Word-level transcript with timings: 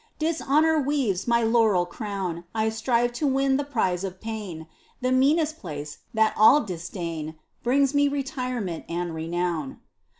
Dishonour 0.17 0.81
weaves 0.81 1.27
my 1.27 1.43
laurel 1.43 1.85
crown; 1.85 2.43
I 2.55 2.69
strive 2.69 3.13
to 3.13 3.27
win 3.27 3.57
the 3.57 3.63
prize 3.63 4.03
of 4.03 4.19
pain— 4.19 4.65
The 5.01 5.11
meanest 5.11 5.59
place, 5.59 5.99
that 6.15 6.33
all 6.35 6.63
disdain, 6.65 7.35
Brings 7.61 7.93
me 7.93 8.07
retirement 8.07 8.83
and 8.89 9.13
renown 9.13 9.79